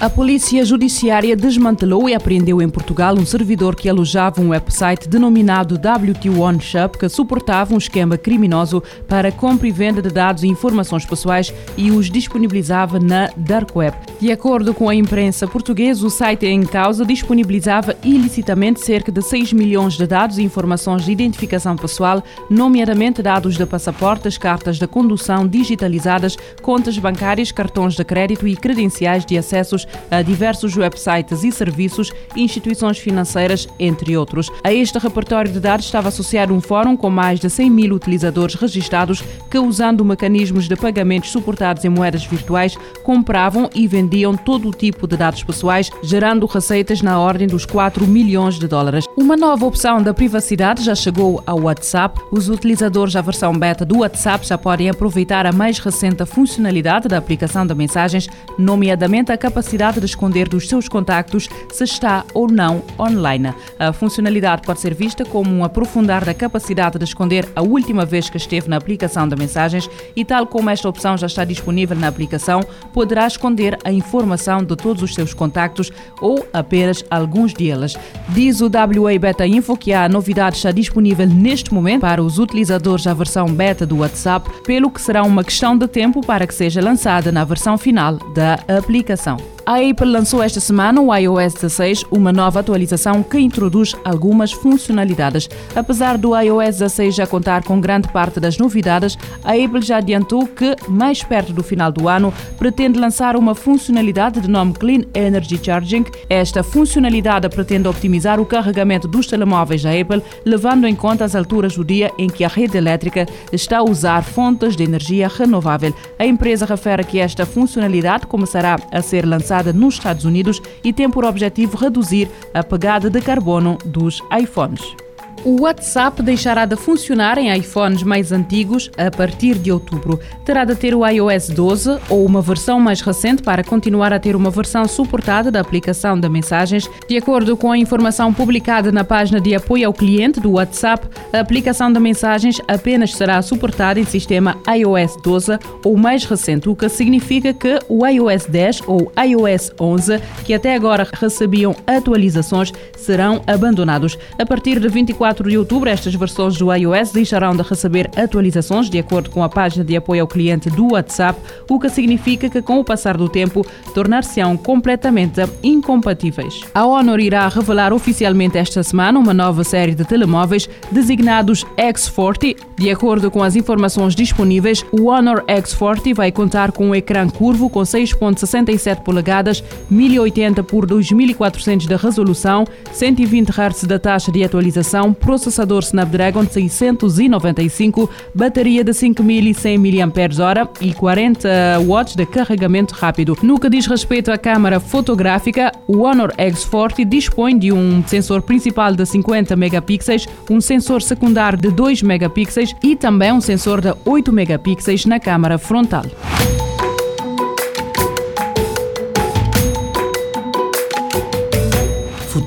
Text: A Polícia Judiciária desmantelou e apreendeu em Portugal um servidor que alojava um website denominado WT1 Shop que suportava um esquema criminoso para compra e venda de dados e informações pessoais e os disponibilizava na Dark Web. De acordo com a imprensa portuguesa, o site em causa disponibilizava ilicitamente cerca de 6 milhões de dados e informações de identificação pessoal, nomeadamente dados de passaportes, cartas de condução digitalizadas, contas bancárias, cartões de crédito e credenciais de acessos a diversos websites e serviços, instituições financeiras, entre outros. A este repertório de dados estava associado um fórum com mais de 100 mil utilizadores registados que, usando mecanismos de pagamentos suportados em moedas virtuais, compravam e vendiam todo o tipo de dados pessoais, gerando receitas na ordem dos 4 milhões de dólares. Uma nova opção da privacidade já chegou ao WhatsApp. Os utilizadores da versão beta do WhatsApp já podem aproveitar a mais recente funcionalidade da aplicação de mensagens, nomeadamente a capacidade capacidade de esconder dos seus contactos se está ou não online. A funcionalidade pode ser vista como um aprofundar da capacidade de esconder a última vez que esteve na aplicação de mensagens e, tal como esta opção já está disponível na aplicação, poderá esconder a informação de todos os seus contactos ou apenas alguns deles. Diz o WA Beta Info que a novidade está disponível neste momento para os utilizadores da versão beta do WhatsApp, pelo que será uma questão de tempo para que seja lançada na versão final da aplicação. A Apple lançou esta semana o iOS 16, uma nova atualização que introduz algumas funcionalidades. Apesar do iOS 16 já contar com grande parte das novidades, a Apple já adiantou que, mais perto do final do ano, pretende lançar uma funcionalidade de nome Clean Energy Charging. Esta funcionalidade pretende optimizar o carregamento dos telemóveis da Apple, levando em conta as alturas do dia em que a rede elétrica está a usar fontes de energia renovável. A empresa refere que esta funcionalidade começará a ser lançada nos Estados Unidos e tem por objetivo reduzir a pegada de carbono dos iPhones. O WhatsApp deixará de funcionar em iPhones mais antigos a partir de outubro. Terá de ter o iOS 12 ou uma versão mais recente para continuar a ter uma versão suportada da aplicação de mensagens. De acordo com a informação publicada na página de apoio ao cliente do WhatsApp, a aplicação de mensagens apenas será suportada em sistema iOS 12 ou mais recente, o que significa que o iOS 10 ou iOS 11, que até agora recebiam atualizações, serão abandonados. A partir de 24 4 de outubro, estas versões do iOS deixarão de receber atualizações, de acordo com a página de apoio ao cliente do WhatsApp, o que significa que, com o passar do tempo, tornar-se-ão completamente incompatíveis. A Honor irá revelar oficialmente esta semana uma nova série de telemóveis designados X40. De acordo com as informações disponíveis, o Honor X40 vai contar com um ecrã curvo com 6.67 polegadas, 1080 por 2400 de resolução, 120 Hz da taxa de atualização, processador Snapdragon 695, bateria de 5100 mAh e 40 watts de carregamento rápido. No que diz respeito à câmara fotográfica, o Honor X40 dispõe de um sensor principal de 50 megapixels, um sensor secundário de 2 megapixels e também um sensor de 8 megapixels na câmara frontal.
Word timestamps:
A 0.00 0.08
Polícia 0.08 0.64
Judiciária 0.64 1.34
desmantelou 1.34 2.08
e 2.08 2.14
apreendeu 2.14 2.62
em 2.62 2.68
Portugal 2.68 3.16
um 3.16 3.26
servidor 3.26 3.74
que 3.74 3.88
alojava 3.88 4.40
um 4.40 4.50
website 4.50 5.08
denominado 5.08 5.76
WT1 5.76 6.60
Shop 6.60 6.96
que 6.96 7.08
suportava 7.08 7.74
um 7.74 7.78
esquema 7.78 8.16
criminoso 8.16 8.80
para 9.08 9.32
compra 9.32 9.66
e 9.66 9.72
venda 9.72 10.00
de 10.00 10.08
dados 10.08 10.44
e 10.44 10.46
informações 10.46 11.04
pessoais 11.04 11.52
e 11.76 11.90
os 11.90 12.08
disponibilizava 12.08 13.00
na 13.00 13.28
Dark 13.36 13.74
Web. 13.74 13.96
De 14.20 14.30
acordo 14.30 14.72
com 14.72 14.88
a 14.88 14.94
imprensa 14.94 15.48
portuguesa, 15.48 16.06
o 16.06 16.10
site 16.10 16.46
em 16.46 16.62
causa 16.62 17.04
disponibilizava 17.04 17.96
ilicitamente 18.04 18.80
cerca 18.80 19.10
de 19.10 19.20
6 19.20 19.52
milhões 19.52 19.94
de 19.94 20.06
dados 20.06 20.38
e 20.38 20.44
informações 20.44 21.04
de 21.04 21.10
identificação 21.10 21.74
pessoal, 21.74 22.22
nomeadamente 22.48 23.20
dados 23.20 23.56
de 23.56 23.66
passaportes, 23.66 24.38
cartas 24.38 24.78
de 24.78 24.86
condução 24.86 25.44
digitalizadas, 25.44 26.36
contas 26.62 26.96
bancárias, 26.98 27.50
cartões 27.50 27.94
de 27.94 28.04
crédito 28.04 28.46
e 28.46 28.54
credenciais 28.54 29.26
de 29.26 29.36
acessos 29.36 29.87
a 30.10 30.22
diversos 30.22 30.76
websites 30.76 31.44
e 31.44 31.52
serviços, 31.52 32.12
instituições 32.36 32.98
financeiras, 32.98 33.68
entre 33.78 34.16
outros. 34.16 34.50
A 34.62 34.72
este 34.72 34.98
repertório 34.98 35.50
de 35.50 35.60
dados 35.60 35.86
estava 35.86 36.08
associado 36.08 36.54
um 36.54 36.60
fórum 36.60 36.96
com 36.96 37.10
mais 37.10 37.40
de 37.40 37.48
100 37.48 37.70
mil 37.70 37.94
utilizadores 37.94 38.54
registados 38.54 39.22
que, 39.50 39.58
usando 39.58 40.04
mecanismos 40.04 40.68
de 40.68 40.76
pagamentos 40.76 41.30
suportados 41.30 41.84
em 41.84 41.88
moedas 41.88 42.24
virtuais, 42.24 42.76
compravam 43.02 43.70
e 43.74 43.86
vendiam 43.86 44.36
todo 44.36 44.68
o 44.68 44.72
tipo 44.72 45.06
de 45.06 45.16
dados 45.16 45.42
pessoais, 45.42 45.90
gerando 46.02 46.46
receitas 46.46 47.02
na 47.02 47.18
ordem 47.18 47.46
dos 47.46 47.64
4 47.64 48.06
milhões 48.06 48.58
de 48.58 48.66
dólares. 48.68 49.04
Uma 49.16 49.36
nova 49.36 49.66
opção 49.66 50.02
da 50.02 50.14
privacidade 50.14 50.82
já 50.82 50.94
chegou 50.94 51.42
ao 51.46 51.62
WhatsApp. 51.62 52.20
Os 52.30 52.48
utilizadores 52.48 53.14
da 53.14 53.20
versão 53.20 53.52
beta 53.52 53.84
do 53.84 53.98
WhatsApp 53.98 54.46
já 54.46 54.58
podem 54.58 54.88
aproveitar 54.88 55.46
a 55.46 55.52
mais 55.52 55.78
recente 55.78 56.24
funcionalidade 56.26 57.08
da 57.08 57.18
aplicação 57.18 57.66
de 57.66 57.74
mensagens, 57.74 58.28
nomeadamente 58.58 59.32
a 59.32 59.36
capacidade 59.36 59.77
capacidade 59.78 60.00
de 60.00 60.06
esconder 60.06 60.48
dos 60.48 60.68
seus 60.68 60.88
contactos 60.88 61.48
se 61.70 61.84
está 61.84 62.24
ou 62.34 62.50
não 62.50 62.82
online. 62.98 63.54
A 63.78 63.92
funcionalidade 63.92 64.62
pode 64.62 64.80
ser 64.80 64.92
vista 64.92 65.24
como 65.24 65.54
um 65.54 65.62
aprofundar 65.62 66.24
da 66.24 66.34
capacidade 66.34 66.98
de 66.98 67.04
esconder 67.04 67.48
a 67.54 67.62
última 67.62 68.04
vez 68.04 68.28
que 68.28 68.36
esteve 68.36 68.68
na 68.68 68.76
aplicação 68.76 69.28
de 69.28 69.36
mensagens 69.36 69.88
e, 70.16 70.24
tal 70.24 70.46
como 70.48 70.68
esta 70.68 70.88
opção 70.88 71.16
já 71.16 71.28
está 71.28 71.44
disponível 71.44 71.96
na 71.96 72.08
aplicação, 72.08 72.60
poderá 72.92 73.26
esconder 73.26 73.78
a 73.84 73.92
informação 73.92 74.64
de 74.64 74.74
todos 74.74 75.00
os 75.02 75.14
seus 75.14 75.32
contactos 75.32 75.92
ou 76.20 76.44
apenas 76.52 77.04
alguns 77.08 77.52
deles. 77.52 77.94
Diz 78.30 78.60
o 78.60 78.66
WA 78.66 79.16
Beta 79.16 79.46
Info 79.46 79.76
que 79.76 79.92
a 79.92 80.08
novidade 80.08 80.56
está 80.56 80.72
disponível 80.72 81.26
neste 81.26 81.72
momento 81.72 82.00
para 82.00 82.22
os 82.22 82.40
utilizadores 82.40 83.04
da 83.04 83.14
versão 83.14 83.46
beta 83.46 83.86
do 83.86 83.98
WhatsApp, 83.98 84.50
pelo 84.64 84.90
que 84.90 85.00
será 85.00 85.22
uma 85.22 85.44
questão 85.44 85.78
de 85.78 85.86
tempo 85.86 86.20
para 86.20 86.48
que 86.48 86.54
seja 86.54 86.80
lançada 86.80 87.30
na 87.30 87.44
versão 87.44 87.78
final 87.78 88.16
da 88.34 88.54
aplicação. 88.76 89.57
A 89.68 89.86
Apple 89.86 90.10
lançou 90.10 90.42
esta 90.42 90.60
semana 90.60 90.98
o 90.98 91.14
iOS 91.14 91.52
16, 91.52 92.04
uma 92.10 92.32
nova 92.32 92.60
atualização 92.60 93.22
que 93.22 93.38
introduz 93.38 93.94
algumas 94.02 94.50
funcionalidades. 94.50 95.46
Apesar 95.76 96.16
do 96.16 96.34
iOS 96.34 96.78
16 96.78 97.14
já 97.14 97.26
contar 97.26 97.62
com 97.62 97.78
grande 97.78 98.08
parte 98.08 98.40
das 98.40 98.56
novidades, 98.56 99.18
a 99.44 99.52
Apple 99.52 99.82
já 99.82 99.98
adiantou 99.98 100.46
que, 100.46 100.74
mais 100.88 101.22
perto 101.22 101.52
do 101.52 101.62
final 101.62 101.92
do 101.92 102.08
ano, 102.08 102.32
pretende 102.56 102.98
lançar 102.98 103.36
uma 103.36 103.54
funcionalidade 103.54 104.40
de 104.40 104.48
nome 104.48 104.72
Clean 104.72 105.02
Energy 105.12 105.60
Charging. 105.62 106.06
Esta 106.30 106.62
funcionalidade 106.62 107.46
pretende 107.50 107.88
optimizar 107.88 108.40
o 108.40 108.46
carregamento 108.46 109.06
dos 109.06 109.26
telemóveis 109.26 109.82
da 109.82 109.90
Apple, 109.90 110.22
levando 110.46 110.86
em 110.86 110.94
conta 110.94 111.26
as 111.26 111.36
alturas 111.36 111.76
do 111.76 111.84
dia 111.84 112.10
em 112.16 112.28
que 112.28 112.42
a 112.42 112.48
rede 112.48 112.78
elétrica 112.78 113.26
está 113.52 113.80
a 113.80 113.84
usar 113.84 114.24
fontes 114.24 114.74
de 114.74 114.84
energia 114.84 115.28
renovável. 115.28 115.92
A 116.18 116.24
empresa 116.24 116.64
refere 116.64 117.04
que 117.04 117.18
esta 117.18 117.44
funcionalidade 117.44 118.26
começará 118.26 118.78
a 118.90 119.02
ser 119.02 119.26
lançada 119.26 119.57
nos 119.72 119.94
Estados 119.94 120.24
Unidos 120.24 120.60
e 120.82 120.92
tem 120.92 121.10
por 121.10 121.24
objetivo 121.24 121.76
reduzir 121.76 122.28
a 122.54 122.62
pegada 122.62 123.10
de 123.10 123.20
carbono 123.20 123.78
dos 123.84 124.22
iPhones. 124.38 125.07
O 125.44 125.62
WhatsApp 125.62 126.20
deixará 126.22 126.66
de 126.66 126.74
funcionar 126.74 127.38
em 127.38 127.56
iPhones 127.56 128.02
mais 128.02 128.32
antigos 128.32 128.90
a 128.98 129.10
partir 129.10 129.56
de 129.56 129.70
outubro. 129.70 130.18
Terá 130.44 130.64
de 130.64 130.74
ter 130.74 130.94
o 130.94 131.06
iOS 131.06 131.48
12 131.50 131.98
ou 132.08 132.26
uma 132.26 132.42
versão 132.42 132.80
mais 132.80 133.00
recente 133.00 133.42
para 133.42 133.62
continuar 133.62 134.12
a 134.12 134.18
ter 134.18 134.34
uma 134.34 134.50
versão 134.50 134.86
suportada 134.88 135.50
da 135.50 135.60
aplicação 135.60 136.18
de 136.18 136.28
mensagens. 136.28 136.90
De 137.08 137.16
acordo 137.16 137.56
com 137.56 137.70
a 137.70 137.78
informação 137.78 138.34
publicada 138.34 138.90
na 138.90 139.04
página 139.04 139.40
de 139.40 139.54
apoio 139.54 139.86
ao 139.86 139.92
cliente 139.92 140.40
do 140.40 140.52
WhatsApp, 140.52 141.06
a 141.32 141.38
aplicação 141.38 141.92
de 141.92 142.00
mensagens 142.00 142.60
apenas 142.66 143.14
será 143.14 143.40
suportada 143.40 144.00
em 144.00 144.04
sistema 144.04 144.56
iOS 144.68 145.16
12 145.22 145.58
ou 145.84 145.96
mais 145.96 146.24
recente, 146.24 146.68
o 146.68 146.74
que 146.74 146.88
significa 146.88 147.52
que 147.52 147.78
o 147.88 148.04
iOS 148.04 148.46
10 148.46 148.82
ou 148.86 149.12
iOS 149.24 149.72
11, 149.80 150.20
que 150.44 150.52
até 150.52 150.74
agora 150.74 151.06
recebiam 151.12 151.76
atualizações, 151.86 152.72
serão 152.96 153.40
abandonados. 153.46 154.18
A 154.38 154.44
partir 154.44 154.80
de 154.80 154.88
24 154.88 155.27
4 155.28 155.50
de 155.50 155.58
outubro, 155.58 155.90
estas 155.90 156.14
versões 156.14 156.56
do 156.56 156.72
iOS 156.72 157.12
deixarão 157.12 157.54
de 157.54 157.60
receber 157.62 158.10
atualizações, 158.16 158.88
de 158.88 158.98
acordo 158.98 159.28
com 159.28 159.44
a 159.44 159.48
página 159.48 159.84
de 159.84 159.94
apoio 159.94 160.22
ao 160.22 160.26
cliente 160.26 160.70
do 160.70 160.92
WhatsApp, 160.92 161.38
o 161.68 161.78
que 161.78 161.90
significa 161.90 162.48
que, 162.48 162.62
com 162.62 162.80
o 162.80 162.84
passar 162.84 163.14
do 163.14 163.28
tempo, 163.28 163.62
tornar-se-ão 163.92 164.56
completamente 164.56 165.42
incompatíveis. 165.62 166.62
A 166.74 166.86
Honor 166.86 167.20
irá 167.20 167.46
revelar 167.46 167.92
oficialmente 167.92 168.56
esta 168.56 168.82
semana 168.82 169.18
uma 169.18 169.34
nova 169.34 169.62
série 169.64 169.94
de 169.94 170.02
telemóveis 170.02 170.66
designados 170.90 171.62
X40. 171.76 172.56
De 172.78 172.90
acordo 172.90 173.30
com 173.30 173.42
as 173.42 173.54
informações 173.54 174.14
disponíveis, 174.14 174.82
o 174.90 175.08
Honor 175.08 175.44
X40 175.46 176.14
vai 176.14 176.32
contar 176.32 176.72
com 176.72 176.88
um 176.88 176.94
ecrã 176.94 177.28
curvo 177.28 177.68
com 177.68 177.80
6.67 177.80 179.02
polegadas, 179.02 179.62
1080 179.90 180.62
por 180.62 180.86
2400 180.86 181.86
de 181.86 181.96
resolução, 181.96 182.64
120 182.92 183.50
Hz 183.50 183.84
da 183.84 183.98
taxa 183.98 184.32
de 184.32 184.42
atualização, 184.42 185.12
processador 185.18 185.82
Snapdragon 185.82 186.44
695, 186.44 188.08
bateria 188.34 188.82
de 188.82 188.92
5100 188.94 189.78
mAh 189.78 190.70
e 190.80 190.94
40 190.94 191.48
watts 191.86 192.14
de 192.14 192.26
carregamento 192.26 192.94
rápido. 192.94 193.36
No 193.42 193.58
que 193.58 193.68
diz 193.68 193.86
respeito 193.86 194.30
à 194.30 194.38
câmara 194.38 194.80
fotográfica, 194.80 195.72
o 195.86 195.98
Honor 195.98 196.32
X40 196.36 197.04
dispõe 197.04 197.58
de 197.58 197.72
um 197.72 198.02
sensor 198.06 198.42
principal 198.42 198.94
de 198.94 199.04
50 199.04 199.56
megapixels, 199.56 200.26
um 200.48 200.60
sensor 200.60 201.02
secundário 201.02 201.58
de 201.58 201.70
2 201.70 202.02
megapixels 202.02 202.74
e 202.82 202.96
também 202.96 203.32
um 203.32 203.40
sensor 203.40 203.80
de 203.80 203.94
8 204.04 204.32
megapixels 204.32 205.06
na 205.06 205.20
câmara 205.20 205.58
frontal. 205.58 206.04